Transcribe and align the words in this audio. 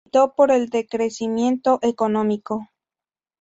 Militó 0.05 0.33
por 0.33 0.49
el 0.49 0.69
"decrecimiento 0.69 1.77
económico". 1.83 2.67